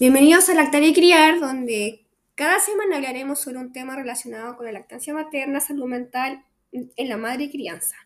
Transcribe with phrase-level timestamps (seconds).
[0.00, 4.72] Bienvenidos a Lactar y Criar, donde cada semana hablaremos sobre un tema relacionado con la
[4.72, 6.42] lactancia materna, salud mental
[6.72, 7.96] en la madre y crianza.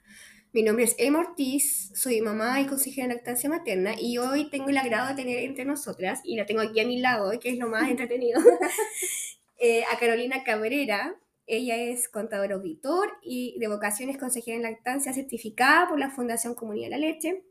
[0.53, 4.71] Mi nombre es Emma Ortiz, soy mamá y consejera de lactancia materna y hoy tengo
[4.71, 7.59] el agrado de tener entre nosotras, y la tengo aquí a mi lado, que es
[7.59, 8.41] lo más entretenido,
[9.59, 11.15] eh, a Carolina Cabrera.
[11.47, 16.87] Ella es contador auditor y de vocaciones consejera en lactancia certificada por la Fundación Comunidad
[16.87, 17.45] de la Leche.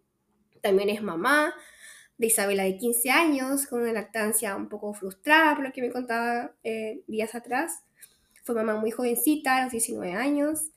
[0.59, 1.55] También es mamá,
[2.17, 5.91] de Isabela de 15 años, con una lactancia un poco frustrada, por lo que me
[5.91, 7.83] contaba eh, días atrás.
[8.43, 10.71] Fue mamá muy jovencita, a los 19 años.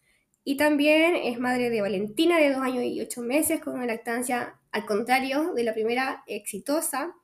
[0.45, 4.59] Y también es madre de Valentina, de 2 años y 8 meses, con una lactancia
[4.71, 7.15] al contrario de la primera, exitosa.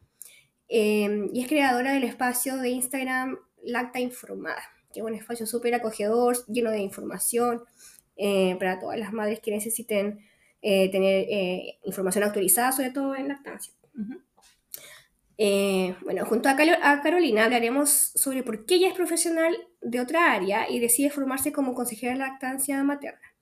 [0.68, 5.74] Eh, y es creadora del espacio de Instagram Lacta Informada, que es un espacio súper
[5.74, 7.62] acogedor, lleno de información
[8.16, 10.26] eh, para todas las madres que necesiten
[10.62, 11.26] tener
[11.82, 13.72] información actualizada, sobre todo en lactancia.
[15.38, 20.70] Eh, bueno, junto a, Carolina hablaremos sobre por qué ella es profesional de otra área
[20.70, 23.34] y decide formarse como consejera de lactancia materna.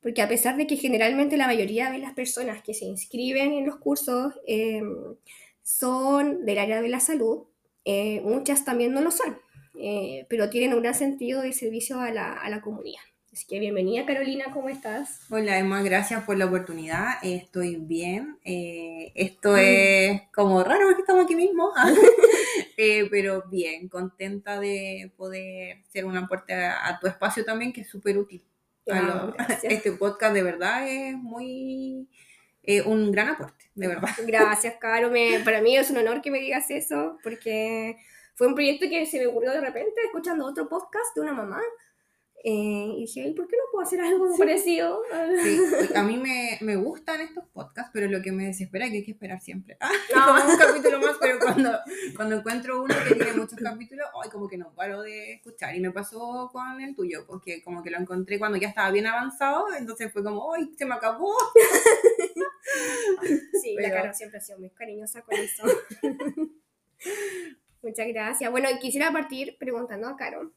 [0.00, 3.66] Porque a pesar de que generalmente la mayoría de las personas que se inscriben en
[3.66, 5.16] los cursos em,
[5.62, 7.44] son del área de la salud,
[7.84, 9.38] eh, muchas también no lo son,
[9.78, 13.09] eh, pero tienen un gran sentido de servicio a la comunidad.
[13.32, 15.20] Así que bienvenida Carolina, ¿cómo estás?
[15.30, 17.10] Hola Emma, gracias por la oportunidad.
[17.22, 18.40] Estoy bien.
[18.44, 21.72] Eh, esto es como raro porque estamos aquí mismo,
[22.76, 27.88] eh, pero bien, contenta de poder ser un aporte a, tu espacio también, que es
[27.88, 28.44] súper útil.
[28.90, 32.08] Ah, este podcast de verdad es muy...
[32.64, 34.10] Eh, un gran aporte, de verdad.
[34.26, 35.12] Gracias, Caro.
[35.44, 37.96] para mí es un honor que me digas eso, porque
[38.34, 41.62] fue un proyecto que se me ocurrió de repente escuchando otro podcast de una mamá
[42.42, 45.02] eh, y dije, ¿por qué no puedo hacer algo parecido?
[45.42, 45.60] Sí,
[45.94, 49.04] a mí me, me, gustan estos podcasts, pero lo que me desespera es que hay
[49.04, 49.76] que esperar siempre.
[50.12, 51.78] Ah, como un capítulo más, pero cuando,
[52.16, 55.74] cuando encuentro uno que tiene muchos capítulos, ay, como que no paro de escuchar.
[55.74, 59.06] Y me pasó con el tuyo, porque como que lo encontré cuando ya estaba bien
[59.06, 61.34] avanzado, entonces fue como, ¡ay, se me acabó!
[63.60, 65.64] Sí, la cara siempre ha sido muy cariñosa con eso.
[67.82, 68.50] Muchas gracias.
[68.50, 70.52] Bueno, quisiera partir preguntando a Caro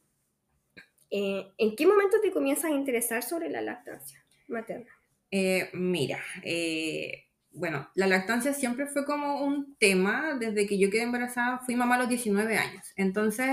[1.16, 4.90] eh, ¿En qué momento te comienzas a interesar sobre la lactancia materna?
[5.30, 11.02] Eh, mira, eh, bueno, la lactancia siempre fue como un tema desde que yo quedé
[11.02, 12.92] embarazada, fui mamá a los 19 años.
[12.96, 13.48] Entonces,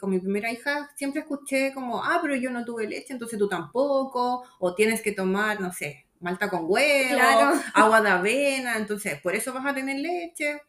[0.00, 3.50] con mi primera hija siempre escuché como, ah, pero yo no tuve leche, entonces tú
[3.50, 7.20] tampoco, o tienes que tomar, no sé, malta con huevo,
[7.74, 10.62] agua de avena, entonces por eso vas a tener leche.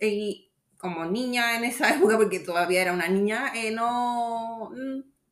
[0.00, 4.70] Y como niña en esa época, porque todavía era una niña, no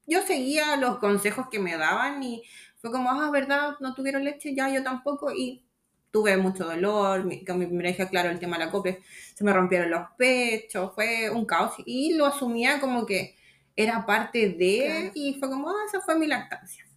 [0.09, 2.43] yo seguía los consejos que me daban y
[2.77, 5.65] fue como, ah, verdad, no tuvieron leche, ya yo tampoco y
[6.11, 8.99] tuve mucho dolor, con mi primera hija, claro, el tema de la copia,
[9.35, 11.75] se me rompieron los pechos, fue un caos.
[11.85, 13.37] Y lo asumía como que
[13.77, 16.89] era parte de y fue como, ah, esa fue mi lactancia.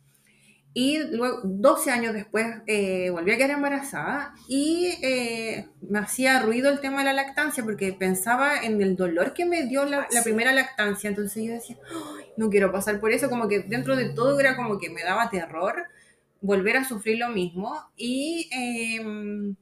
[0.74, 6.72] Y luego, 12 años después, eh, volví a quedar embarazada y eh, me hacía ruido
[6.72, 10.54] el tema de la lactancia porque pensaba en el dolor que me dio la, primera
[10.54, 11.10] lactancia.
[11.10, 11.78] Entonces yo decía,
[12.38, 13.30] no quiero pasar por eso.
[13.30, 15.76] Como que dentro de todo era como que me daba terror
[16.42, 17.74] volver a sufrir lo mismo.
[17.96, 19.56] Y, em,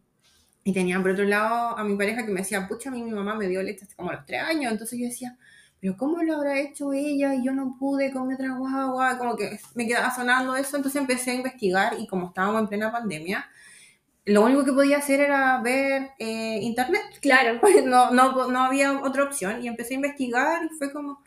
[0.64, 3.12] y tenía por otro lado a mi pareja que me decía, pucha, a mí mi
[3.12, 4.72] mamá me dio leche hasta como a los 3 años.
[4.72, 5.38] Entonces yo decía,
[5.82, 9.18] pero ¿cómo lo habrá hecho ella y yo no pude con mi otra guagua?
[9.18, 12.92] Como que me quedaba sonando eso, entonces empecé a investigar y como estábamos en plena
[12.92, 13.50] pandemia,
[14.26, 17.02] lo único que podía hacer era ver eh, internet.
[17.22, 17.60] Claro.
[17.86, 21.24] No, no, no había otra opción y empecé a investigar y fue como...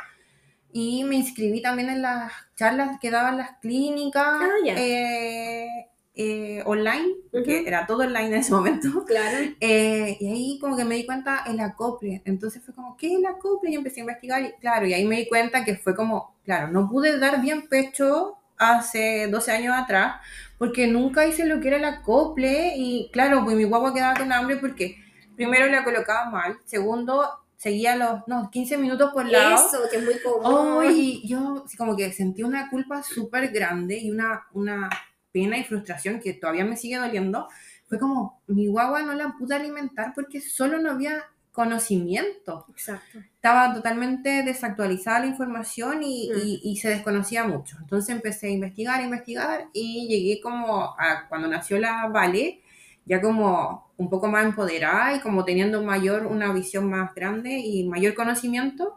[0.73, 4.25] Y me inscribí también en las charlas que daban las clínicas.
[4.25, 5.69] Ah, eh,
[6.15, 9.05] eh, online, que era todo online en ese momento.
[9.05, 9.39] Claro.
[9.61, 12.23] Eh, y ahí como que me di cuenta el acople.
[12.25, 13.71] Entonces fue como, ¿qué es el acople?
[13.71, 16.69] Y empecé a investigar y claro, y ahí me di cuenta que fue como, claro,
[16.69, 20.17] no pude dar bien pecho hace 12 años atrás
[20.59, 24.33] porque nunca hice lo que era el acople y claro, pues mi guagua quedaba con
[24.33, 24.97] hambre porque
[25.35, 27.25] primero la colocaba mal, segundo
[27.63, 29.55] seguía los no, 15 minutos por lado.
[29.55, 30.85] Eso, que es muy común.
[30.91, 34.91] y yo como que sentí una culpa súper grande y una, una
[35.31, 37.47] pena y frustración que todavía me sigue doliendo,
[37.87, 41.23] fue como, mi guagua no la pude alimentar porque solo no había
[41.53, 42.67] conocimiento.
[42.69, 43.21] Exacto.
[43.21, 46.03] Estaba totalmente desactualizada la información mm.
[46.03, 47.77] y, y, se desconocía mucho.
[47.81, 52.63] Entonces empecé a investigar, a investigar y llegué como a cuando nació la Vale,
[53.05, 57.85] ya como un poco más empoderada y como teniendo mayor, una visión más grande y
[57.85, 58.97] mayor conocimiento.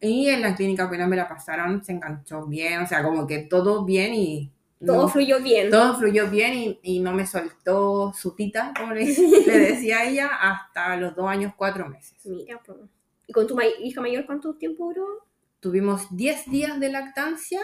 [0.00, 3.38] Y en la clínica apenas me la pasaron, se enganchó bien, o sea, como que
[3.38, 4.50] todo bien y
[4.84, 5.70] todo fluyó bien.
[5.70, 9.06] Todo fluyó bien y, y, no me soltó su tita, como le,
[9.46, 12.14] decía ella, hasta los dos años, cuatro meses.
[12.24, 12.78] Mira, pues.
[13.26, 15.26] ¿Y con tu hija mayor cuánto tiempo duró?
[15.60, 17.60] Tuvimos 10 días de lactancia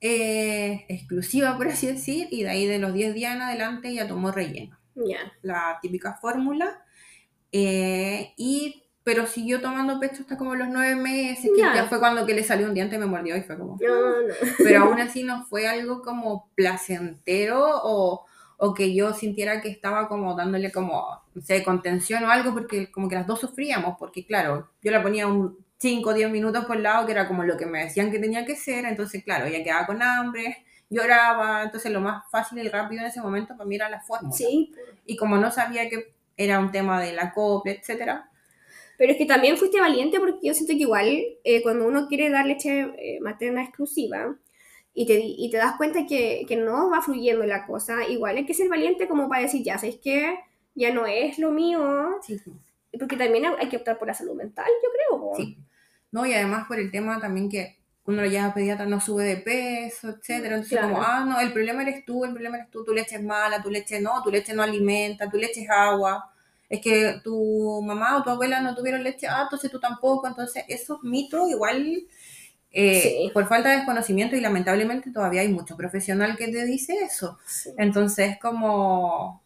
[0.00, 4.08] eh, exclusiva, por así decir, y de ahí de los 10 días en adelante ya
[4.08, 4.78] tomó relleno.
[4.96, 5.32] Ya.
[5.42, 6.82] La típica fórmula.
[7.52, 12.26] Eh, y pero siguió tomando pecho hasta como los nueve meses, que ya fue cuando
[12.26, 13.78] que le salió un diente y me mordió y fue como...
[13.80, 14.34] No, no.
[14.58, 18.26] Pero aún así no fue algo como placentero o,
[18.56, 22.90] o que yo sintiera que estaba como dándole como, no sé, contención o algo, porque
[22.90, 26.64] como que las dos sufríamos, porque claro, yo la ponía un 5 o 10 minutos
[26.64, 29.44] por lado, que era como lo que me decían que tenía que ser, entonces claro,
[29.46, 33.68] ella quedaba con hambre, lloraba, entonces lo más fácil y rápido en ese momento para
[33.68, 34.34] mí era la fórmula.
[34.34, 34.72] Sí.
[35.04, 38.30] Y como no sabía que era un tema de la copla, etcétera,
[38.98, 42.30] pero es que también fuiste valiente porque yo siento que igual eh, cuando uno quiere
[42.30, 44.36] dar leche eh, materna exclusiva
[44.94, 48.46] y te, y te das cuenta que, que, no va fluyendo la cosa, igual hay
[48.46, 50.38] que ser valiente como para decir, ya sabes que
[50.74, 52.16] ya no es lo mío.
[52.22, 52.40] Sí.
[52.98, 55.32] Porque también hay que optar por la salud mental, yo creo.
[55.36, 55.58] Sí.
[56.12, 60.08] No, y además por el tema también que uno ya pediatra no sube de peso,
[60.08, 60.56] etcétera.
[60.56, 63.22] Entonces, como, ah, no, el problema eres tú, el problema eres tú, tu leche es
[63.22, 66.32] mala, tu leche no, tu leche no alimenta, tu leche es agua
[66.68, 70.64] es que tu mamá o tu abuela no tuvieron leche, ah, entonces tú tampoco, entonces
[70.68, 72.06] esos mitos igual
[72.72, 77.38] eh, por falta de desconocimiento y lamentablemente todavía hay mucho profesional que te dice eso.
[77.78, 79.42] Entonces como,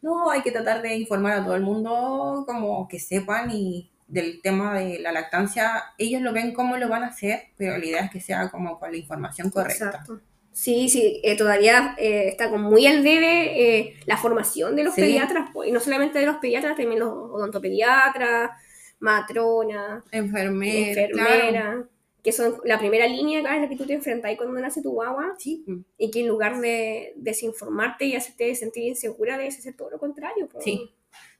[0.00, 4.40] no, hay que tratar de informar a todo el mundo como que sepan y del
[4.40, 8.04] tema de la lactancia, ellos lo ven como lo van a hacer, pero la idea
[8.04, 9.86] es que sea como con la información correcta.
[9.86, 10.20] Exacto.
[10.56, 14.94] Sí, sí, eh, todavía eh, está con muy al debe eh, la formación de los
[14.94, 18.52] pediatras, pues, y no solamente de los pediatras, también los odontopediatras,
[18.98, 21.84] matronas, enfermeras,
[22.22, 25.34] que son la primera línea en la que tú te enfrentas cuando nace tu guagua,
[25.38, 25.62] sí.
[25.98, 30.48] y que en lugar de desinformarte y hacerte sentir insegura, debes hacer todo lo contrario.
[30.50, 30.64] Pues.
[30.64, 30.90] Sí.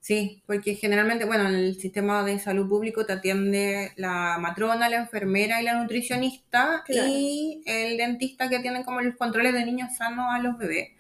[0.06, 4.99] Sí, porque generalmente, bueno, en el sistema de salud público te atiende la matrona, la
[4.99, 10.26] enfermera y la nutricionista y el dentista que tiene como los controles de niños sanos
[10.31, 10.91] a los bebés.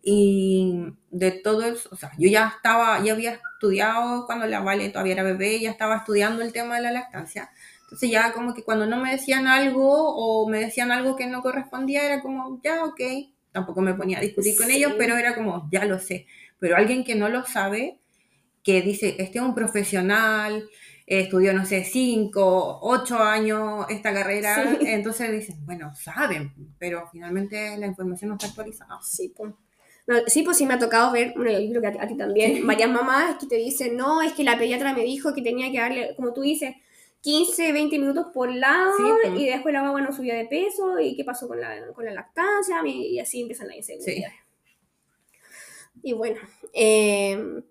[0.00, 4.90] Y de todo eso, o sea, yo ya estaba, ya había estudiado cuando la Vale
[4.90, 7.50] todavía era bebé, ya estaba estudiando el tema de la lactancia.
[7.82, 11.42] Entonces ya como que cuando no me decían algo o me decían algo que no
[11.42, 13.00] correspondía, era como, ya, ok,
[13.50, 16.28] tampoco me ponía a discutir con ellos, pero era como, ya lo sé.
[16.60, 17.98] Pero alguien que no lo sabe,
[18.66, 20.68] que dice, este es un profesional,
[21.06, 27.86] estudió, no sé, cinco, ocho años esta carrera, entonces dicen, bueno, saben, pero finalmente la
[27.86, 28.98] información no está actualizada.
[29.04, 29.52] Sí, pues.
[30.26, 32.90] sí, pues sí me ha tocado ver, bueno, yo creo que a, ti también, varias
[32.90, 36.16] mamás que te dicen, no, es que la pediatra me dijo que tenía que darle,
[36.16, 36.74] como tú dices,
[37.20, 38.96] 15, 20 minutos por lado
[39.36, 42.12] y después la guagua no subía de peso y qué pasó con la, con la
[42.12, 44.34] lactancia y, así empiezan las inseguridades.
[46.02, 46.40] Y bueno,
[46.72, 47.62] eh,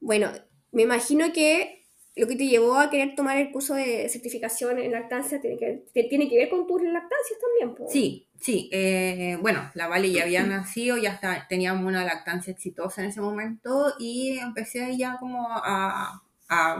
[0.00, 0.30] bueno,
[0.72, 1.78] me imagino que
[2.18, 6.04] lo que te llevó a querer tomar el curso de certificación en lactancia tiene que,
[6.04, 7.88] tiene que ver con tus lactancias también.
[7.88, 8.68] Sí, sí.
[8.72, 13.20] Eh, bueno, la Vale ya había nacido, ya está, teníamos una lactancia exitosa en ese
[13.20, 16.22] momento y empecé ya como a,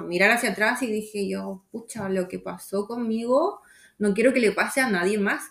[0.07, 3.61] mirar hacia atrás y dije yo, pucha, lo que pasó conmigo,
[3.99, 5.43] no quiero que le pase a nadie más,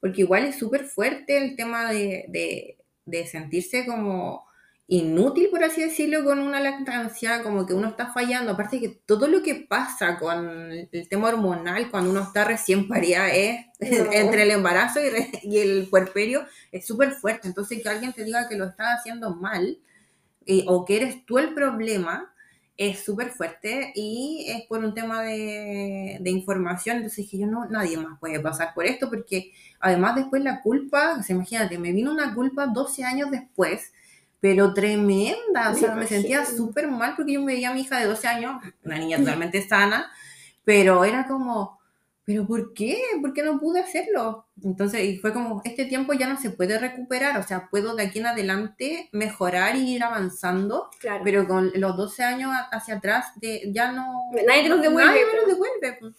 [0.00, 4.47] porque igual es súper fuerte el tema de, de sentirse como
[4.90, 8.52] inútil, por así decirlo, con una lactancia, como que uno está fallando.
[8.52, 13.28] Aparte que todo lo que pasa con el tema hormonal cuando uno está recién parida
[13.28, 15.00] es entre el embarazo
[15.42, 17.48] y, el puerperio es súper fuerte.
[17.48, 19.78] Entonces que alguien te diga que lo estás haciendo mal
[20.46, 22.34] eh, o que eres tú el problema
[22.78, 26.96] es súper fuerte y es por un tema de, de, información.
[26.96, 31.18] Entonces dije yo, no, nadie más puede pasar por esto porque además después la culpa,
[31.18, 33.92] o imagínate, me vino una culpa 12 años después
[34.40, 37.98] pero tremenda, o sea, me sentía súper mal porque yo me veía a mi hija
[37.98, 40.10] de 12 años, una niña totalmente sana,
[40.64, 41.80] pero era como,
[42.24, 43.00] ¿pero por qué?
[43.20, 44.46] ¿Por qué no pude hacerlo?
[44.62, 48.04] Entonces, y fue como, este tiempo ya no se puede recuperar, o sea, puedo de
[48.04, 51.22] aquí en adelante mejorar y ir avanzando, claro.
[51.24, 54.30] pero con los 12 años hacia atrás de, ya no...
[54.46, 55.10] Nadie te los devuelve.
[55.10, 55.96] Nadie me los devuelve.
[55.98, 56.14] Pues.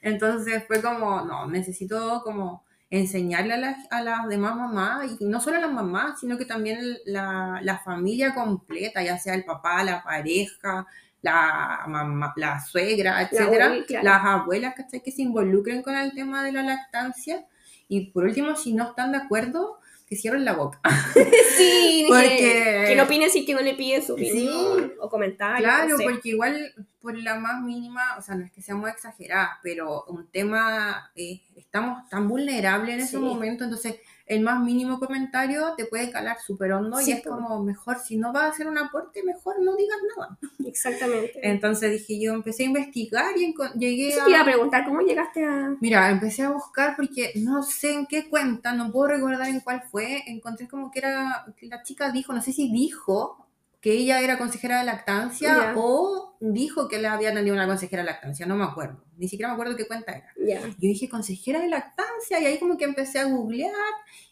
[0.00, 5.58] Entonces fue como, no, necesito como enseñarle a, a las demás mamás, y no solo
[5.58, 10.02] a las mamás, sino que también la, la familia completa, ya sea el papá, la
[10.02, 10.86] pareja,
[11.20, 16.62] la mamá, la suegra, etcétera, las abuelas que se involucren con el tema de la
[16.62, 17.44] lactancia.
[17.88, 20.80] Y por último, si no están de acuerdo, que cierren la boca.
[21.56, 22.84] sí, porque...
[22.88, 25.60] que, no opinen si que no le piden su opinión o comentarios.
[25.60, 30.04] Claro, porque igual por la más mínima, o sea, no es que seamos exageradas, pero
[30.04, 33.96] un tema, eh, estamos tan vulnerables en ese momento, entonces
[34.28, 38.16] el más mínimo comentario te puede calar súper hondo Sí, y es como mejor, si
[38.16, 40.38] no vas a hacer un aporte, mejor no digas nada.
[40.66, 41.40] Exactamente.
[41.42, 44.24] Entonces dije, yo empecé a investigar y llegué Eso a...
[44.24, 45.76] te iba a preguntar, ¿cómo llegaste a...?
[45.80, 49.82] Mira, empecé a buscar porque no sé en qué cuenta, no puedo recordar en cuál
[49.90, 50.22] fue.
[50.26, 53.47] Encontré como que era, que la chica dijo, no sé si dijo
[53.80, 55.74] que ella era consejera de lactancia Ya.
[55.76, 59.04] o dijo que le había atendido una consejera de lactancia, no me acuerdo.
[59.16, 60.32] Ni siquiera me acuerdo qué cuenta era.
[60.44, 60.60] Ya.
[60.66, 63.72] Yo dije consejera de lactancia y ahí como que empecé a googlear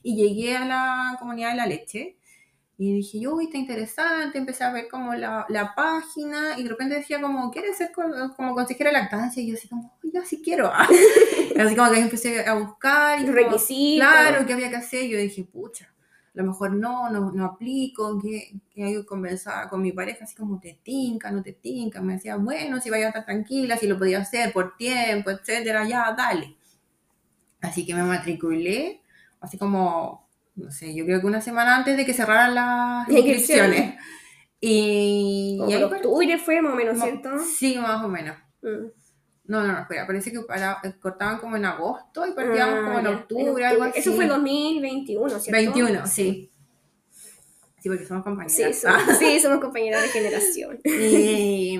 [0.03, 2.17] y llegué a la comunidad de la leche.
[2.79, 6.69] Y dije, yo, uy, está interesante, empecé a ver como la, la página y de
[6.69, 9.43] repente decía como, ¿quieres ser co- como consejera de lactancia?
[9.43, 10.71] Y yo así como, "Ay, ya sí quiero.
[11.59, 13.19] así como que empecé a buscar.
[13.21, 14.07] Y como, requisitos.
[14.07, 15.07] Claro, ¿qué había que hacer?
[15.09, 15.91] Yo dije, pucha,
[16.37, 20.61] a lo mejor no, no, no aplico, que, que conversaba con mi pareja, así como,
[20.61, 22.03] te tinca, no te tinca.
[22.03, 25.89] Me decía, bueno, si vaya a estar tranquila, si lo podía hacer por tiempo, etcétera,
[25.89, 26.57] ya, dale.
[27.63, 29.01] Así que me matriculé,
[29.41, 33.95] así como, no sé, yo creo que una semana antes de que cerraran las inscripciones.
[34.61, 37.31] Y, y ahí octubre fue más o menos, ¿cierto?
[37.39, 38.37] Sí, más o menos.
[38.63, 38.89] Mm.
[39.49, 42.99] No, no, no, espera, parece que para, cortaban como en agosto y partíamos Ah, como
[42.99, 44.01] en ya, octubre, algo así.
[44.01, 45.53] Eso fue 2021, ¿cierto?
[45.53, 46.51] 21, sí.
[47.79, 48.77] Sí, porque somos compañeras.
[48.77, 50.81] Sí, somos, sí, somos compañeras de generación.
[50.85, 51.79] Y,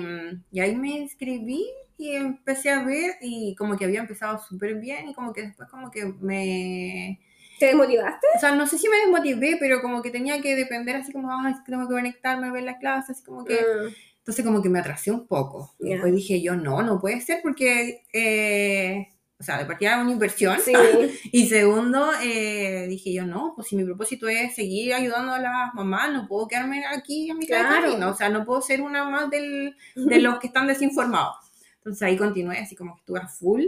[0.51, 1.65] y ahí me inscribí
[1.97, 5.67] y empecé a ver y como que había empezado súper bien y como que después
[5.69, 7.19] como que me...
[7.59, 8.27] ¿Te desmotivaste?
[8.35, 11.27] O sea, no sé si me desmotivé, pero como que tenía que depender así como,
[11.43, 13.55] que tengo que conectarme a ver la clase, así como que...
[13.55, 13.93] Mm.
[14.27, 15.73] Entonces como que me atrasé un poco.
[15.79, 15.93] Y Ya.
[15.93, 18.03] después dije yo, no, no puede ser porque...
[18.13, 19.07] eh,
[19.39, 20.57] o sea, de partida era una inversión.
[20.65, 20.73] Sí,
[21.31, 25.73] Y segundo, eh, dije yo, no, pues si mi propósito es seguir ayudando a las
[25.75, 27.85] mamás, no puedo quedarme aquí a mi Claro.
[27.85, 28.09] camino.
[28.09, 31.35] O sea, no puedo ser una más del, de los que están desinformados.
[31.77, 33.63] Entonces ahí continué, así como que estuve a full.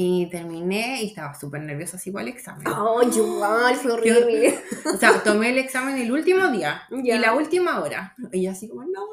[0.00, 2.64] Y terminé y estaba súper nerviosa así para el examen.
[2.68, 4.54] Oh, igual, fue horrible.
[4.94, 8.14] O sea, tomé el examen el último día y la última hora.
[8.30, 9.04] Y yo así como, no,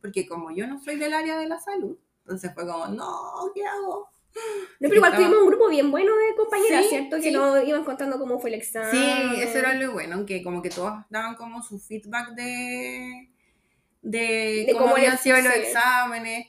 [0.00, 3.66] porque como yo no soy del área de la salud, entonces fue como, no, ¿qué
[3.66, 4.08] hago?
[4.80, 7.20] No, pero igual Estaba- tuvimos un grupo bien bueno de compañeras, Sí, ¿cierto?
[7.20, 8.90] Que nos iban contando cómo fue el examen.
[8.90, 13.28] Sí, eso era lo bueno, que como que todos daban como su feedback de,
[14.00, 16.46] de, De cómo cómo habían sido los exámenes.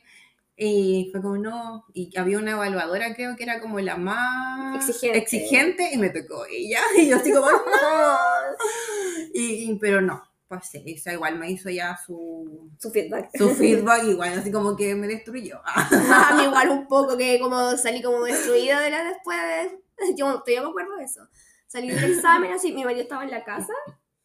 [0.58, 5.18] Y fue como, no, y había una evaluadora, creo que era como la más Exigente.
[5.18, 6.80] exigente, y me tocó ella.
[6.98, 7.48] Y yo así como,
[9.34, 10.84] y, y- pero no, pasé.
[10.98, 13.30] O sea, igual me hizo ya su, Su feedback.
[13.38, 15.60] su feedback, igual, así como que me destruyó.
[15.66, 19.80] A mí igual un poco, que como salí como destruida de la después de...
[20.16, 21.22] Yo todavía me acuerdo de eso.
[21.68, 23.74] Salí del examen así, mi marido estaba en la casa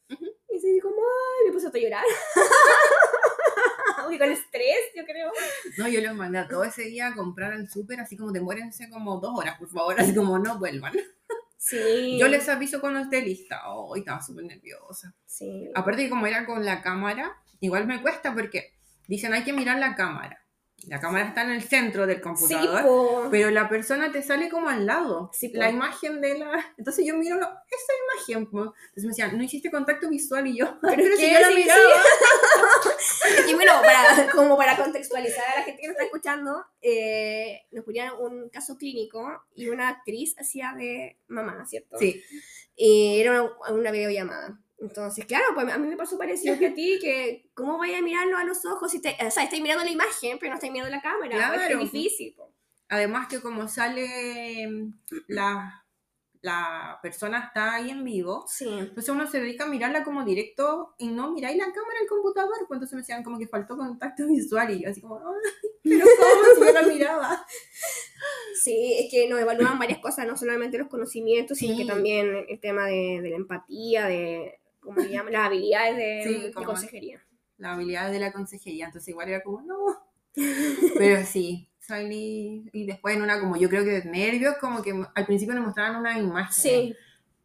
[0.09, 2.05] y así como, ay, me puse a llorar.
[4.11, 5.31] Uy, con estrés, yo creo.
[5.79, 8.91] No, yo los mandé a todo ese día a comprar al súper, así como demórense
[8.91, 10.93] como dos horas, por favor, así como no vuelvan.
[11.57, 12.19] Sí.
[12.19, 13.69] Yo les aviso cuando esté lista.
[13.69, 15.15] Oh, estaba súper nerviosa.
[15.27, 15.71] Sí.
[15.75, 18.73] Aparte que como era con la cámara, igual me cuesta porque
[19.07, 20.40] dicen hay que mirar la cámara.
[20.87, 23.29] La cámara está en el centro del Sí, computador, po.
[23.31, 25.31] pero la persona te sale como al lado.
[25.35, 26.73] Sí, la imagen de la...
[26.79, 27.93] Entonces yo miro lo- esa
[28.33, 28.51] imagen.
[28.51, 28.75] po.
[28.89, 31.55] Entonces me decían, no hiciste contacto visual y yo, pero, es si yo la sí,
[31.55, 31.81] miraba.
[33.49, 37.85] Y bueno, para, como para contextualizar a la gente que nos está escuchando, eh, nos
[37.85, 41.99] ponían un caso clínico y una actriz hacía de mamá, ¿cierto?
[41.99, 42.23] Sí,
[42.77, 44.59] Y era una, una videollamada.
[44.81, 48.03] Entonces, claro, pues a mí me pasó parecido que a ti, que cómo vaya a
[48.03, 50.73] mirarlo a los ojos si te, o sea, estáis mirando la imagen, pero no estáis
[50.73, 51.31] mirando la cámara.
[51.49, 51.81] pues, Claro.
[51.81, 52.35] es difícil.
[52.35, 52.53] po.
[52.89, 54.95] Además que como sale mm,
[55.29, 55.85] la,
[56.41, 58.67] la persona está ahí en vivo, Sí.
[58.67, 62.57] entonces uno se dedica a mirarla como directo y no miráis la cámara del computador,
[62.67, 66.05] pues entonces me decían como que faltó contacto visual y yo así como, "Ay, pero
[66.19, 67.47] ¿cómo si yo la miraba?
[68.63, 71.83] Sí, es que nos evalúan varias cosas, no solamente los conocimientos, sino Sí.
[71.83, 75.31] que también el tema de, de la empatía, de, ¿cómo se llama?
[75.31, 77.23] Las habilidades de, Sí, de como- consejería.
[77.59, 79.77] La habilidad de la consejería, entonces igual era como, no.
[80.99, 84.95] Pero sí, salí y después en una como yo creo que de nervios, como que
[85.15, 86.53] al principio nos mostraban una imagen.
[86.55, 86.95] Sí,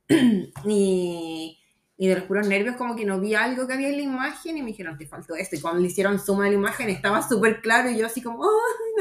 [0.65, 1.59] Y,
[1.97, 4.57] y de los puros nervios como que no vi algo que había en la imagen
[4.57, 5.55] y me dijeron, te faltó esto.
[5.55, 8.43] Y cuando le hicieron suma de la imagen estaba súper claro y yo así como,
[8.43, 8.49] ¡ay,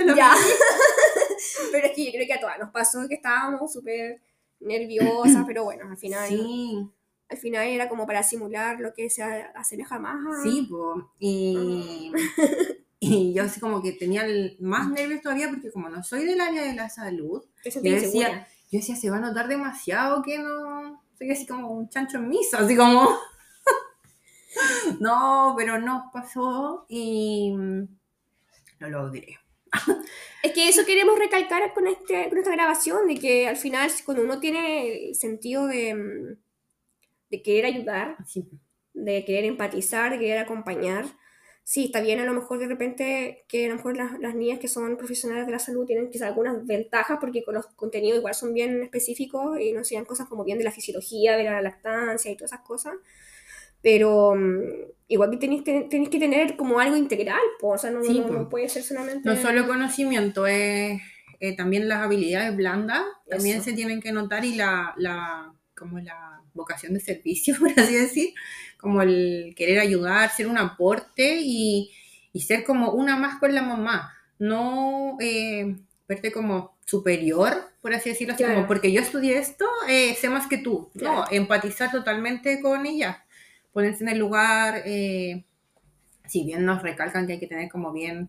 [0.05, 0.33] no lo ya.
[0.35, 0.41] vi".
[1.73, 4.21] pero es que yo creo que a todas nos pasó que estábamos súper
[4.61, 6.88] nerviosas, pero bueno, al final, Sí,
[7.28, 10.43] al final era como para simular lo que se asemeja más a...
[10.43, 11.12] sí, po.
[11.19, 12.12] Y,
[13.00, 16.40] y yo así como que tenía el- más nervios todavía porque como no soy del
[16.40, 21.02] área de la salud, yo decía, yo decía, se va a notar demasiado que no,
[21.19, 23.09] soy así como un chancho en misa, así como...
[25.00, 29.38] no, pero no pasó y no lo diré.
[30.43, 34.23] Es que eso queremos recalcar con, este, con esta grabación, de que al final cuando
[34.23, 36.37] uno tiene el sentido de,
[37.37, 38.45] de querer ayudar, Sí.
[38.93, 41.05] de querer empatizar, de querer acompañar,
[41.67, 44.59] sí, está bien a lo mejor de repente que a lo mejor las, las niñas
[44.59, 48.35] que son profesionales de la salud tienen quizás algunas ventajas porque con los contenidos igual
[48.35, 52.31] son bien específicos y nos enseñan cosas como bien de la fisiología, de la lactancia
[52.31, 52.93] y todas esas cosas.
[53.83, 54.61] Pero mm,
[55.09, 58.49] igual que tenéis, que tener como algo integral, po, o sea, no, Sí, no- no
[58.49, 59.29] puede ser solamente...
[59.29, 61.00] No solo conocimiento, es
[61.41, 63.67] eh, también las habilidades blandas, también Eso.
[63.67, 68.35] se tienen que notar y la, la, como la vocación de servicio, por así decir,
[68.79, 71.91] como el querer ayudar, ser un aporte y,
[72.33, 75.77] y ser como una más con la mamá, no eh,
[76.09, 78.55] verte como superior, por así decirlo, Claro.
[78.55, 81.21] como porque yo estudié esto, eh, sé más que tú, Claro.
[81.21, 83.25] no, empatizar totalmente con ella,
[83.73, 85.45] ponerse en el lugar, eh,
[86.27, 88.29] si bien nos recalcan que hay que tener como bien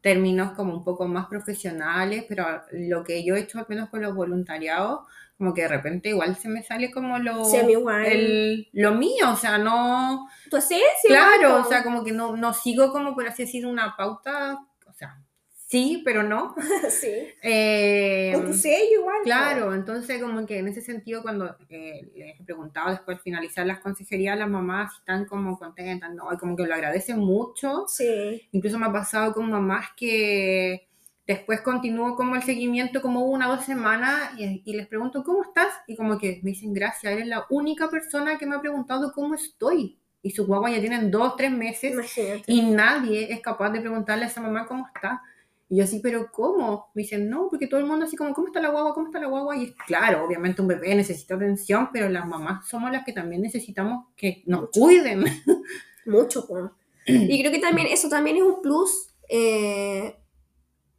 [0.00, 4.02] términos como un poco más profesionales, pero lo que yo he hecho al menos con
[4.02, 5.00] los voluntariados,
[5.38, 9.36] como que de repente igual se me sale como lo, Sí, el- lo mío, o
[9.36, 13.44] sea, no, Tu esencia, claro, o sea, como que no, no sigo como por así
[13.44, 15.20] decir una pauta, o sea,
[15.68, 16.54] sí, pero no.
[16.88, 17.10] sí.
[17.42, 19.16] Eh, Con tu sello igual.
[19.24, 23.66] Claro, entonces como que en ese sentido cuando eh, les he preguntado después de finalizar
[23.66, 26.32] las consejerías, las mamás están como contentas, ¿no?
[26.32, 27.84] Y como que lo agradecen mucho.
[27.88, 28.48] Sí.
[28.52, 30.88] Incluso me ha pasado con mamás que
[31.26, 35.42] después continúo como el seguimiento como una o dos semanas y, y les pregunto, ¿cómo
[35.42, 35.68] estás?
[35.86, 39.34] Y como que me dicen, gracias, eres la única persona que me ha preguntado cómo
[39.34, 39.98] estoy.
[40.22, 42.42] Y sus guaguas ya tienen dos, tres meses Imagínate.
[42.46, 45.22] y nadie es capaz de preguntarle a esa mamá cómo está.
[45.68, 46.90] Y yo así, pero ¿cómo?
[46.94, 48.94] Me dicen, no, porque todo el mundo así como, ¿cómo está la guagua?
[48.94, 49.56] ¿Cómo está la guagua?
[49.56, 53.42] Y es claro, obviamente un bebé necesita atención, pero las mamás somos las que también
[53.42, 55.24] necesitamos que nos cuiden.
[56.06, 56.70] Mucho, po.
[57.04, 60.16] Y creo que también eso también es un plus, eh,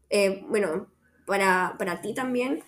[0.10, 0.88] eh, bueno,
[1.26, 2.64] para, para ti también,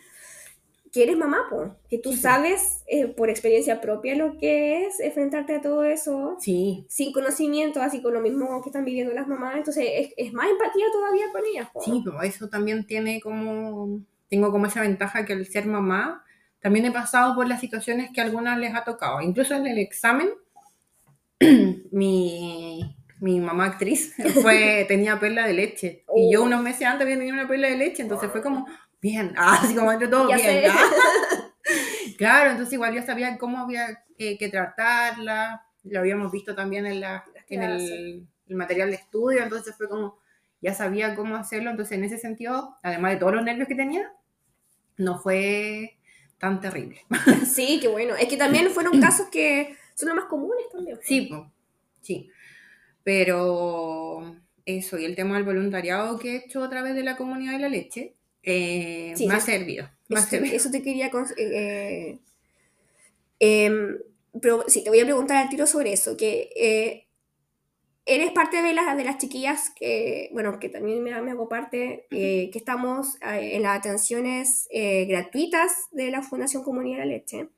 [0.92, 1.76] que eres mamá, po.
[1.90, 6.46] que tú Sí, sabes eh, por experiencia propia lo que es enfrentarte a todo eso
[6.46, 10.34] Sí, sin conocimiento, así con lo mismo que están viviendo las mamás, entonces es, es
[10.34, 11.70] más empatía todavía con ellas.
[11.72, 11.84] po.
[11.84, 16.24] sí, pero eso también tiene como, tengo como esa ventaja que al ser mamá,
[16.60, 19.22] también he pasado por las situaciones que a algunas les ha tocado.
[19.22, 20.30] Incluso en el examen,
[21.92, 26.04] mi, mi mamá actriz fue, tenía perla de leche.
[26.16, 26.46] Y yo Oh.
[26.46, 28.66] unos meses antes había tenido una perla de leche, entonces fue como,
[29.02, 30.72] bien, ah, así como entre todo Ya bien.
[30.72, 30.78] ah.
[32.18, 37.00] Claro, entonces igual yo sabía cómo había eh, que tratarla, lo habíamos visto también en,
[37.00, 40.18] la, en el, el material de estudio, entonces fue como,
[40.62, 44.12] ya sabía cómo hacerlo, entonces en ese sentido, además de todos los nervios que tenía,
[44.98, 45.98] no fue
[46.40, 47.06] tan terrible.
[47.46, 48.16] Sí, qué bueno.
[48.16, 50.98] Es que también fueron casos que son los más comunes también.
[50.98, 51.04] po.
[51.06, 51.30] Sí,
[52.02, 52.30] sí,
[53.04, 54.36] pero
[54.66, 57.60] eso, y el tema del voluntariado que he hecho a través de la comunidad de
[57.60, 60.56] la leche, eh, Sí, me ha servido, me Eso te, servido.
[60.56, 61.08] eso te quería...
[61.08, 62.20] eh, eh,
[63.40, 63.98] em,
[64.42, 67.08] pero sí, te voy a preguntar al tiro sobre eso, que eh,
[68.06, 72.08] eres parte de, las de las chiquillas que, bueno, que también me, me hago parte,
[72.12, 77.50] eh, que estamos en las atenciones eh, gratuitas de la Fundación Comunidad de la Leche.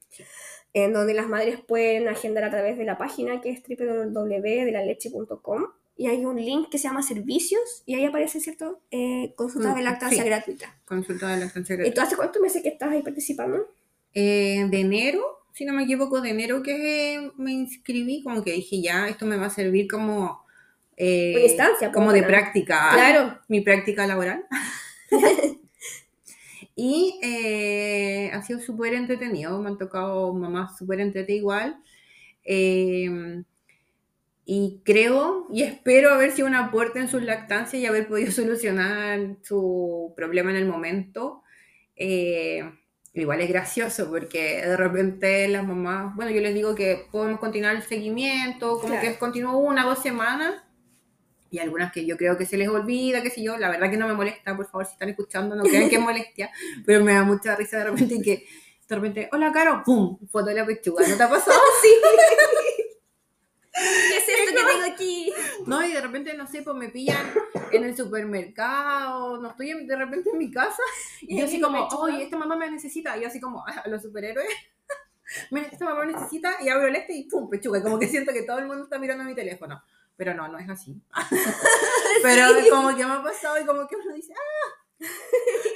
[0.73, 5.65] En donde las madres pueden agendar a través de la página que es www.delaleche.com
[5.97, 8.79] y hay un link que se llama servicios y ahí aparece, ¿cierto?
[8.91, 10.29] Eh, consultas de Mm, lactancia sí.
[10.29, 10.75] gratuita.
[10.86, 12.01] Consulta de lactancia ¿Y gratuita.
[12.01, 13.67] tú hace cuántos meses que estás ahí participando?
[14.13, 15.21] Eh, de enero,
[15.53, 19.38] si no me equivoco, de enero que me inscribí, como que dije, ya, esto me
[19.38, 20.43] va a servir como...
[20.97, 22.89] eh, instancia, como de práctica.
[22.93, 23.38] Claro.
[23.47, 24.45] mi práctica laboral.
[26.75, 31.84] y eh, ha sido súper entretenido, me han tocado mamás súper entretenidas igual.
[32.43, 33.43] Eh,
[34.45, 39.38] y creo y espero haber sido un aporte en sus lactancias y haber podido solucionar
[39.43, 41.43] su problema en el momento.
[41.95, 42.63] Eh,
[43.13, 47.75] igual es gracioso porque de repente las mamás, bueno, yo les digo que podemos continuar
[47.75, 49.07] el seguimiento, como Claro.
[49.07, 50.55] que continúo una o dos semanas
[51.51, 53.97] y algunas que yo creo que se les olvida, qué sé yo, la verdad que
[53.97, 56.49] no me molesta, por favor, si están escuchando, no crean que es molestia,
[56.85, 58.47] pero me da mucha risa de repente que
[58.87, 61.57] de repente, hola Caro, pum, foto de la pechuga, ¿no te ha pasado?
[63.73, 65.33] ¿Qué es esto que tengo aquí?
[65.65, 67.25] No, y de repente, no sé, pues me pillan
[67.71, 70.81] en el supermercado, no estoy en- de repente en mi casa,
[71.21, 74.01] y yo así como, oye, esta mamá me necesita, y yo así como, a los
[74.01, 74.47] superhéroes,
[75.51, 78.07] "Mira, esta mamá me necesita, y abro el este y pum, pechuga, y como que
[78.07, 79.81] siento que todo el mundo está mirando mi teléfono,
[80.21, 81.01] pero no, no es así.
[82.21, 82.69] pero Sí.
[82.69, 85.05] como que me ha pasado y como que uno dice, ah,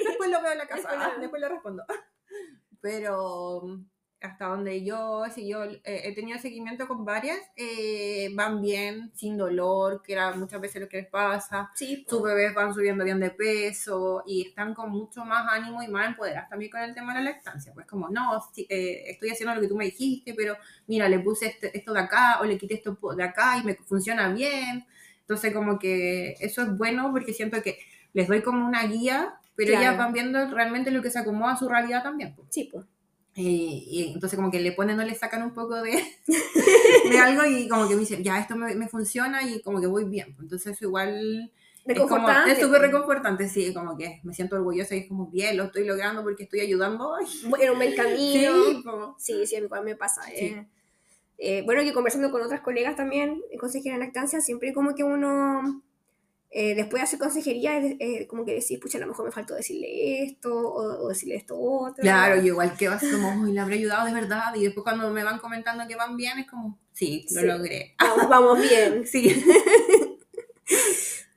[0.06, 1.84] después lo veo en la casa, Después lo ah, después le respondo.
[2.80, 3.80] Pero
[4.22, 9.38] hasta donde yo, si yo eh, he tenido seguimiento con varias, eh, van bien, sin
[9.38, 11.70] dolor, que era muchas veces lo que les pasa.
[11.76, 15.88] Sí, Sus bebés van subiendo bien de peso y están con mucho más ánimo y
[15.88, 17.72] más empoderadas también con el tema de la lactancia.
[17.74, 20.56] Pues como, no, sí, eh, estoy haciendo lo que tú me dijiste, pero
[20.88, 23.76] mira, le puse este- esto de acá o le quité esto de acá y me
[23.76, 24.86] funciona bien.
[25.22, 27.78] Entonces como que eso es bueno porque siento que
[28.14, 29.84] les doy como una guía, pero Claro.
[29.86, 32.34] ellas van viendo realmente lo que se acomoda a su realidad también.
[32.36, 32.48] pues.
[32.52, 32.86] sí, pues.
[33.38, 33.42] Eh,
[33.88, 35.92] y entonces como que le ponen o le sacan un poco de,
[37.10, 39.88] de algo y como que me dicen, ya, esto me, me funciona y como que
[39.88, 40.36] voy bien.
[40.40, 41.52] Entonces igual
[41.86, 42.52] es como- Reconfortante.
[42.54, 42.92] es súper pues.
[42.92, 46.44] reconfortante, sí, como que me siento orgullosa y es como, bien, lo estoy logrando porque
[46.44, 47.14] estoy ayudando.
[47.16, 47.26] Ay,
[47.62, 48.54] Era un buen camino.
[48.66, 50.22] sí, como- Sí, sí, a mí igual me pasa.
[50.24, 50.34] Sí.
[50.46, 50.68] eh.
[51.38, 55.04] Eh, bueno, que conversando con otras colegas también, eh, consejeras de lactancia, siempre como que
[55.04, 55.82] uno,
[56.58, 59.56] eh, después de hacer consejería, eh, como que decís, pucha, a lo mejor me faltó
[59.56, 62.02] decirle esto, o, o decirle esto otro.
[62.02, 65.24] Claro, yo igual que así como, le habré ayudado de verdad y después cuando me
[65.26, 67.48] van comentando que van bien es como, sí, lo Sí.
[67.48, 67.96] logré.
[68.00, 69.06] Vamos, vamos bien.
[69.12, 69.44] Sí.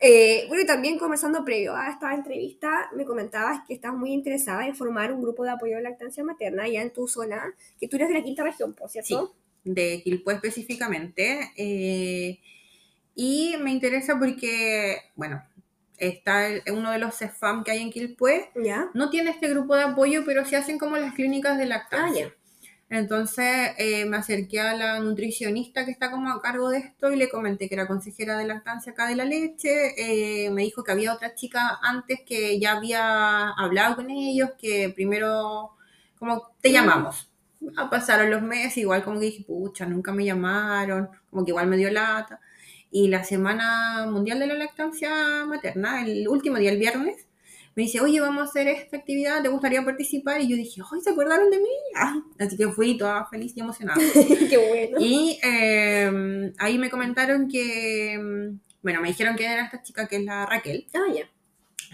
[0.01, 4.65] Eh, bueno, y también conversando previo a esta entrevista, me comentabas que estás muy interesada
[4.65, 7.89] en formar un grupo de apoyo a la lactancia materna ya en tu zona, que
[7.89, 9.35] tú eres de la quinta región, por cierto.
[9.65, 11.51] de Quilpué específicamente.
[11.57, 12.39] eh,
[13.19, 15.43] y me interesa porque, bueno,
[15.99, 18.51] está el- uno de los CEFAM que hay en Quilpué.
[18.55, 18.91] ¿Ya?
[18.95, 22.29] No tiene este grupo de apoyo, pero se hacen como las clínicas de Ah, lactancia.
[22.29, 22.35] ya.
[22.91, 27.17] Entonces eh, me acerqué a la nutricionista que está como a cargo de esto y
[27.17, 29.95] le comenté que era consejera de lactancia acá de la leche.
[30.47, 34.91] Eh, me dijo que había otra chica antes que ya había hablado con ellos, que
[34.91, 35.73] primero
[36.19, 36.73] como te Mm.
[36.73, 37.31] llamamos.
[37.77, 41.67] Ah, pasaron los meses, igual como que dije, pucha, nunca me llamaron, como que igual
[41.67, 42.41] me dio lata.
[42.91, 47.27] Y la Semana Mundial de la Lactancia Materna, el último día, el viernes,
[47.77, 50.41] me dice, oye, vamos a hacer esta actividad, ¿te gustaría participar?
[50.41, 51.69] Y yo dije, ay, ¿se acordaron de mí?
[51.95, 54.01] Ah, Así que fui toda feliz y emocionada.
[54.51, 54.97] Qué bueno.
[55.01, 60.17] Y eh, ahí me comentaron que, mm, bueno, me dijeron que era esta chica que
[60.17, 61.29] es la Raquel Ah, ya.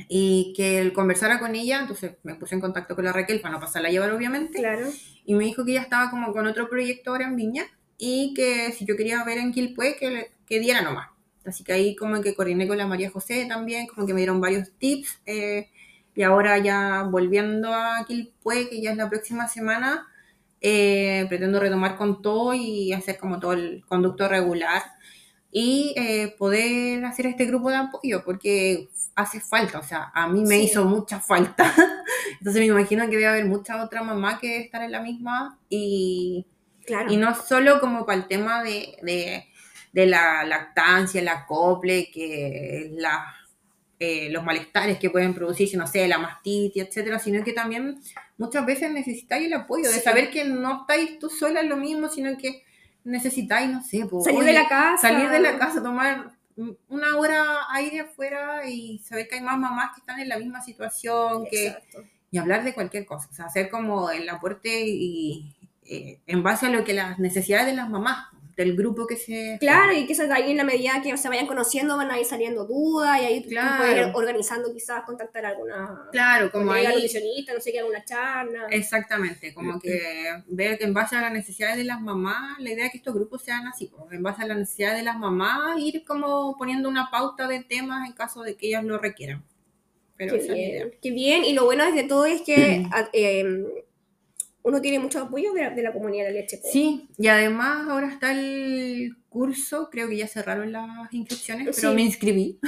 [0.08, 3.54] y que él conversara con ella, entonces me puse en contacto con la Raquel para
[3.54, 4.88] no pasarla a llevar obviamente, Claro.
[5.24, 7.64] y me dijo que ella estaba como con otro proyecto ahora en Viña
[7.98, 11.08] y que si yo quería ver en Quilpué, que, le- que diera nomás.
[11.44, 14.40] Así que ahí como que coordiné con la María José también, como que me dieron
[14.40, 15.20] varios tips.
[15.26, 15.68] eh,
[16.16, 20.06] y ahora ya volviendo a Quilpué, que ya es la próxima semana,
[20.60, 24.80] eh, pretendo retomar con todo y hacer como todo el conducto regular
[25.50, 30.42] y eh, poder hacer este grupo de apoyo porque hace falta, o sea, a mí
[30.42, 30.62] me Sí.
[30.66, 31.64] hizo mucha falta.
[32.38, 36.46] Entonces me imagino que debe haber mucha otra mamá que estar en la misma y,
[36.86, 37.12] Claro.
[37.12, 39.48] y no solo como para el tema de, de,
[39.94, 43.32] de la lactancia, el acople, que la,
[44.00, 48.00] eh, los malestares que pueden producirse, no sé, la mastitis, etcétera, sino que también
[48.36, 52.08] muchas veces necesitáis el apoyo, de saber que no estáis tú sola en lo mismo,
[52.08, 52.64] sino que
[53.04, 55.08] necesitáis, no sé, po, Salir oye, de la casa.
[55.08, 56.32] salir de la casa, tomar
[56.88, 60.60] una hora aire afuera y saber que hay más mamás que están en la misma
[60.60, 61.76] situación, que,
[62.32, 65.54] y hablar de cualquier cosa, o sea, hacer como el aporte y
[65.84, 69.56] eh, en base a lo que las necesidades de las mamás, del grupo que se...
[69.60, 72.64] Claro, y de ahí en la medida que se vayan conociendo van a ir saliendo
[72.64, 73.76] dudas y ahí tú Claro.
[73.78, 76.86] puedes ir organizando quizás contactar a alguna Claro, como ahí...
[76.86, 78.66] nutricionista, no sé qué, alguna charla.
[78.70, 80.00] Exactamente, como que
[80.46, 83.14] ver que en base a las necesidades de las mamás, la idea es que estos
[83.14, 86.88] grupos sean así, pues, en base a las necesidades de las mamás, ir como poniendo
[86.88, 89.44] una pauta de temas en caso de que ellas lo requieran.
[90.16, 91.44] Pero Qué bien, qué bien.
[91.44, 93.84] Y lo bueno de todo es que eh,
[94.64, 96.58] uno tiene mucho apoyo de la, de la comunidad de la leche.
[96.58, 96.68] po.
[96.72, 101.94] Sí, y además ahora está el curso, creo que ya cerraron las inscripciones, pero Sí.
[101.94, 102.58] me inscribí.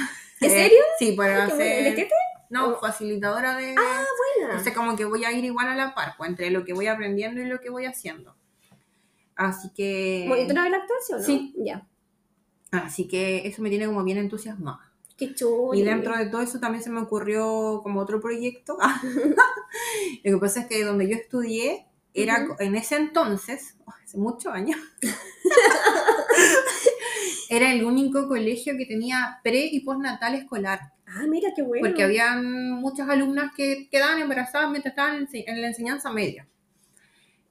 [0.41, 0.79] ¿En Eh, serio?
[0.99, 1.53] Sí, para bueno.
[1.53, 1.77] hacer...
[1.79, 2.13] ¿El destete?
[2.49, 2.79] No, Oh.
[2.79, 3.73] facilitadora de...
[3.73, 4.51] Buena.
[4.51, 6.87] Entonces como que voy a ir igual a la par, pues, entre lo que voy
[6.87, 8.35] aprendiendo y lo que voy haciendo.
[9.35, 10.25] Así que...
[10.27, 11.25] ¿Monitora de lactancia o no?
[11.25, 11.53] Sí.
[11.57, 11.87] Ya.
[12.71, 14.91] Así que eso me tiene como bien entusiasmada.
[15.17, 15.73] Qué chulo.
[15.73, 18.77] Y dentro de todo eso también se me ocurrió como otro proyecto.
[20.23, 21.86] Lo que pasa es que donde yo estudié
[22.23, 22.55] era Ujú.
[22.59, 24.77] en ese entonces, hace muchos años,
[27.49, 30.79] era el único colegio que tenía pre y postnatal escolar.
[31.07, 31.87] Ah, mira, qué bueno.
[31.87, 36.47] Porque habían muchas alumnas que quedaban embarazadas mientras estaban en la enseñanza media.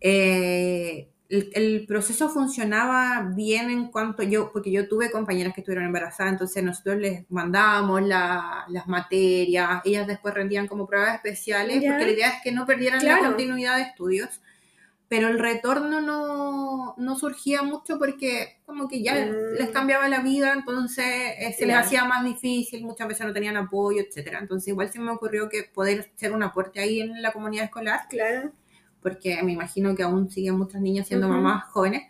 [0.01, 5.87] Eh, el, el proceso funcionaba bien en cuanto yo, porque yo tuve compañeras que estuvieron
[5.87, 11.89] embarazadas, entonces nosotros les mandábamos la- las materias, ellas después rendían como pruebas especiales, Ya.
[11.91, 13.23] porque la idea es que no perdieran Claro.
[13.23, 14.41] la continuidad de estudios.
[15.09, 19.59] Pero el retorno no, no surgía mucho porque como que ya Mm.
[19.59, 23.57] les cambiaba la vida, entonces eh, se les hacía más difícil, muchas veces no tenían
[23.57, 24.41] apoyo, etcétera.
[24.41, 28.01] Entonces igual se me ocurrió que poder ser un aporte ahí en la comunidad escolar
[28.11, 28.51] Claro.
[29.01, 31.37] porque me imagino que aún siguen muchas niñas siendo Ujú.
[31.37, 32.03] mamás jóvenes.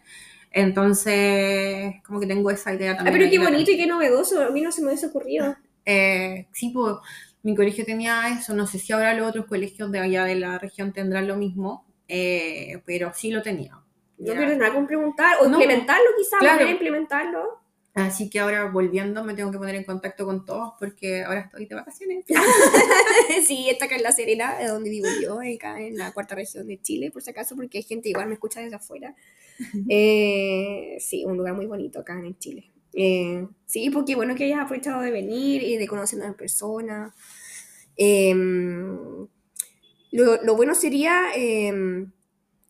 [0.50, 3.12] Entonces, como que tengo esa idea Ah, también.
[3.14, 4.42] pero ahí qué bonito y qué novedoso.
[4.42, 5.54] A mí no se me hubiese ocurrido.
[5.88, 6.96] Eh, sí, pues
[7.44, 8.54] mi colegio tenía eso.
[8.54, 11.86] No sé si ahora los otros colegios de allá de la región tendrán lo mismo,
[12.09, 13.79] eh, pero sí lo tenía.
[14.19, 15.37] No pierdes nada con preguntar.
[15.40, 15.61] O No.
[15.61, 16.38] implementarlo, quizás.
[16.40, 16.55] Claro.
[16.57, 17.66] Volver a implementarlo.
[17.97, 21.64] Así que ahora volviendo me tengo que poner en contacto con todos porque ahora estoy
[21.64, 22.27] de vacaciones.
[23.47, 26.66] sí, está acá en La Serena, de donde vivo yo, acá en la cuarta región
[26.66, 29.14] de Chile, por si acaso, porque hay gente igual me escucha desde afuera.
[29.88, 32.71] Eh, sí, un lugar muy bonito acá en Chile.
[32.92, 37.14] Eh, sí, porque bueno que hayas aprovechado de venir y de conocernos en persona.
[37.97, 38.35] Eh,
[40.12, 42.07] lo, lo bueno sería eh,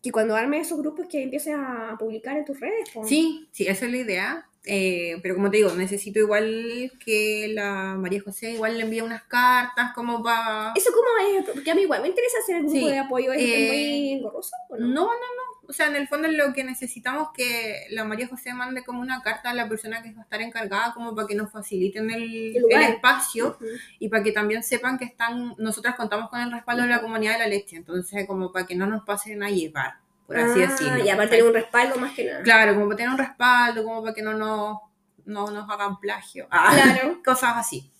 [0.01, 2.89] que cuando armes esos grupos que empieces a publicar en tus redes.
[3.05, 4.43] Sí, sí, esa es la idea.
[4.69, 9.23] Eh, pero como te digo, necesito igual que la María José igual le envíe unas
[9.23, 10.73] cartas como para...
[10.75, 11.07] ¿Eso cómo
[11.39, 11.45] es?
[11.49, 13.31] Porque a mí igual me interesa hacer el grupo Sí, de apoyo.
[13.31, 14.93] ¿Es, es eh, muy engorroso o No, no?
[15.05, 15.46] no, no.
[15.69, 19.01] O sea, en el fondo es lo que necesitamos que la María José mande como
[19.01, 22.09] una carta a la persona que va a estar encargada como para que nos faciliten
[22.09, 22.83] el, El lugar.
[22.83, 23.57] el espacio
[23.99, 27.33] y para que también sepan que están, nosotras contamos con el respaldo de la comunidad
[27.33, 30.67] de la leche, entonces como para que no nos pasen a llevar, por así Ah,
[30.71, 31.03] decirlo.
[31.03, 32.43] Y aparte tener un respaldo más que nada.
[32.43, 34.77] Claro, como para tener un respaldo, como para que no nos,
[35.25, 37.21] no nos hagan plagio, Ah, Claro.
[37.25, 37.91] cosas así.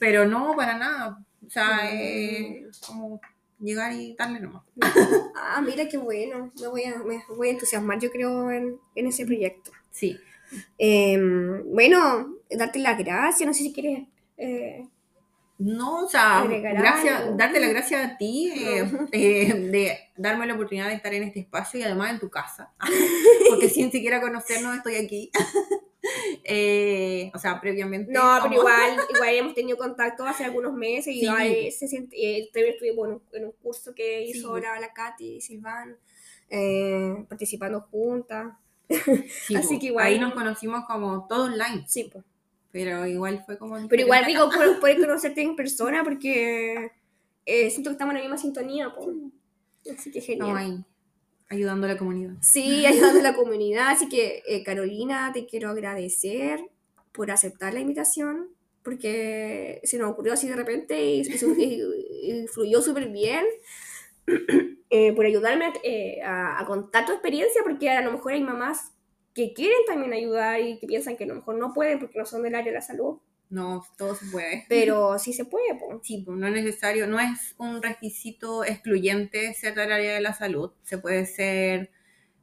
[0.00, 1.18] Pero no, para nada.
[1.46, 1.88] O sea, Mm.
[1.92, 3.20] eh, como
[3.60, 4.62] llegar y darle nomás.
[5.50, 6.52] Ah, mira qué bueno.
[6.60, 9.70] Me voy a, me voy a entusiasmar, yo creo, en, en ese proyecto.
[9.90, 10.18] Sí.
[10.78, 11.18] Eh,
[11.66, 13.46] bueno, darte las gracias.
[13.46, 14.06] No sé si quieres.
[14.36, 14.86] eh,
[15.58, 20.88] No, o sea, gracias, darte las gracias a ti eh, eh, de darme la oportunidad
[20.88, 22.72] de estar en este espacio y además en tu casa.
[23.48, 25.30] Porque sin siquiera conocernos estoy aquí.
[26.44, 28.12] Eh, o sea, previamente.
[28.12, 31.24] No, pero igual, igual hemos tenido contacto hace algunos meses y Sí.
[31.26, 34.44] igual se siente, estuve bueno, en un curso que hizo Sí.
[34.46, 35.96] ahora la Katy y Silván,
[36.50, 38.52] eh, participando juntas.
[39.46, 42.24] Sí, así que igual- Ahí nos conocimos como todo online, Sí, pues.
[42.70, 43.76] pero igual fue como.
[43.88, 46.90] Pero igual digo, por poder conocerte en persona porque
[47.46, 48.94] eh, siento que estamos en la misma sintonía.
[48.94, 49.12] po.
[49.96, 50.56] Así que genial.
[50.56, 50.84] Ahí,
[51.48, 52.34] ayudando a la comunidad.
[52.40, 53.88] Sí, ayudando a la comunidad.
[53.88, 56.60] Así que, eh, Carolina, te quiero agradecer
[57.12, 58.48] por aceptar la invitación,
[58.82, 61.82] porque se nos ocurrió así de repente y, y
[62.42, 63.44] y fluyó súper bien.
[64.90, 68.92] Eh, por ayudarme eh, a, a contar tu experiencia, porque a lo mejor hay mamás
[69.34, 72.24] que quieren también ayudar y que piensan que a lo mejor no pueden porque no
[72.24, 73.18] son del área de la salud,
[73.50, 74.66] No, todo se puede.
[74.68, 75.74] pero sí se puede.
[75.74, 76.00] po.
[76.02, 80.34] Sí, pues no es necesario, no es un requisito excluyente ser del área de la
[80.34, 80.72] salud.
[80.82, 81.90] Se puede ser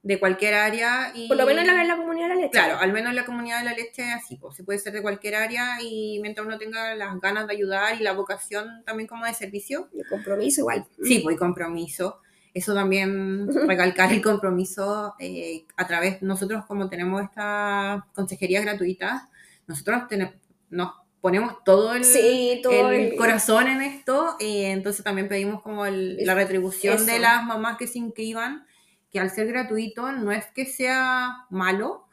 [0.02, 1.28] de cualquier área y...
[1.28, 2.52] Por lo menos en la, en la comunidad de la leche.
[2.52, 4.94] Claro, al menos en la comunidad de la leche es así, pues, se puede ser
[4.94, 9.08] de cualquier área y mientras uno tenga las ganas de ayudar y la vocación también
[9.08, 10.86] como de servicio, De compromiso igual.
[11.04, 12.20] sí, pues y compromiso.
[12.54, 19.24] Eso también, recalcar el compromiso eh, a través, nosotros como tenemos estas consejerías gratuitas,
[19.65, 20.36] nosotros tenemos,
[20.69, 25.62] nos ponemos todo el, Sí, todo el el- corazón en esto y entonces también pedimos
[25.62, 28.65] como el- la retribución de las mamás que se inscriban,
[29.12, 32.06] que al ser gratuito no es que sea malo,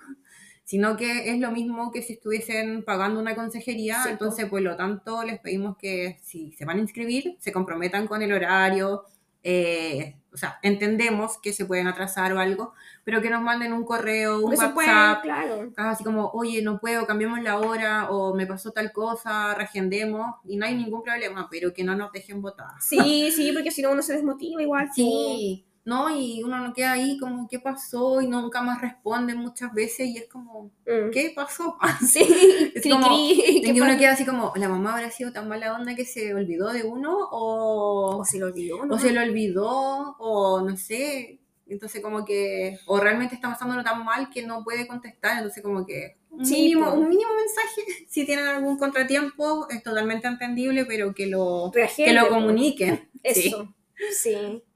[0.64, 4.76] sino que es lo mismo que si estuviesen pagando una consejería, Sí, entonces por lo
[4.76, 9.04] tanto les pedimos que si se van a inscribir, se comprometan con el horario,
[9.42, 12.72] eh, o sea, entendemos que se pueden atrasar o algo,
[13.05, 15.72] pero que nos manden un correo, un Porque WhatsApp, claro.
[15.76, 20.57] así como, oye, no puedo, cambiemos la hora, o me pasó tal cosa, reagendemos, y
[20.57, 22.70] no hay ningún problema, pero que no nos dejen votar.
[22.81, 24.88] Sí, sí, porque si no uno se desmotiva igual.
[24.94, 26.14] Sí, ¿no?
[26.16, 28.21] Y uno no queda ahí como, ¿qué pasó?
[28.23, 31.11] Y nunca más responden muchas veces, y es como, Mm.
[31.12, 31.77] ¿qué pasó?
[32.09, 33.99] Sí, Es como- cri, ¿qué Y uno pasa?
[33.99, 37.16] queda así como, ¿la mamá habrá sido tan mala onda que se olvidó de uno?
[37.31, 38.95] O, O se lo olvidó, ¿no?
[38.95, 41.38] o se lo olvidó, o no sé.
[41.68, 45.87] Entonces como que, o realmente está pasándolo tan mal que no puede contestar, entonces como
[45.87, 51.14] que un, Sí, mínimo, un mínimo mensaje, si tienen algún contratiempo, es totalmente entendible, pero
[51.14, 53.09] que lo, Reagente, que lo comuniquen.
[53.23, 53.68] Eso, sí.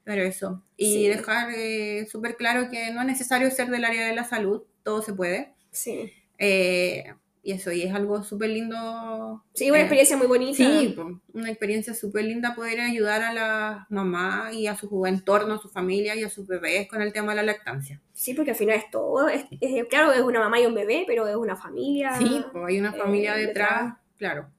[0.03, 0.63] Pero eso.
[0.77, 1.07] Y Sí.
[1.07, 5.01] dejar eh, súper claro que no es necesario ser del área de la salud, todo
[5.01, 5.53] se puede.
[5.71, 9.43] Sí, Eh, y eso, y es algo súper lindo.
[9.53, 10.57] sí una eh, experiencia muy bonita.
[10.57, 10.95] Sí,
[11.33, 15.69] una experiencia súper linda poder ayudar a las mamás y a su entorno, a su
[15.69, 18.01] familia y a sus bebés con el tema de la lactancia.
[18.13, 19.29] Sí, porque al final es todo.
[19.29, 22.15] Es, es- claro, es una mamá y un bebé, pero es una familia.
[22.17, 23.93] Sí, pues hay una familia detrás, detrás.
[24.17, 24.49] claro.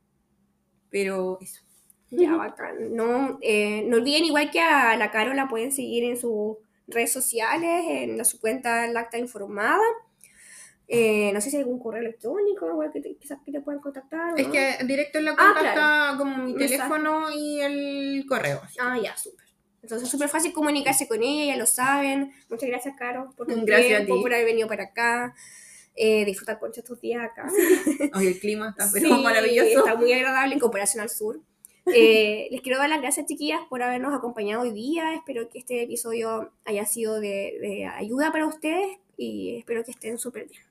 [0.90, 1.62] Pero eso.
[2.10, 2.94] Ya, bacán.
[2.96, 7.12] No, eh, no olviden, igual que a la Caro, la pueden seguir en sus redes
[7.12, 9.78] sociales, en su cuenta Lacta Informada.
[10.90, 13.80] Eh, no sé si hay algún correo electrónico, igual que te- quizás que te puedan
[13.82, 14.32] contactar.
[14.32, 15.80] ¿o Es que directo en la Ah, cuenta claro.
[15.80, 18.62] está como mi teléfono y el correo.
[18.80, 19.44] Ah, ya, súper.
[19.82, 22.32] Entonces es súper fácil comunicarse con ella, ya lo saben.
[22.48, 25.34] Muchas gracias, Caro, por tu Gracias tiempo, por haber venido para acá.
[25.94, 27.48] Eh, disfrutar con estos días acá.
[28.14, 29.80] Hoy el clima está pero Sí, maravilloso.
[29.80, 31.40] Está muy agradable en comparación al sur.
[31.94, 35.14] Eh, les quiero dar las gracias, chiquillas, por habernos acompañado hoy día.
[35.14, 40.18] Espero que este episodio haya sido de, de ayuda para ustedes y espero que estén
[40.18, 40.67] súper bien.